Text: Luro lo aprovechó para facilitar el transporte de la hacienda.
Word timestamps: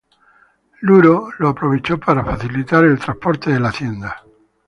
Luro 0.79 1.29
lo 1.37 1.49
aprovechó 1.49 1.99
para 1.99 2.25
facilitar 2.25 2.83
el 2.83 2.97
transporte 2.97 3.53
de 3.53 3.59
la 3.59 3.69
hacienda. 3.69 4.23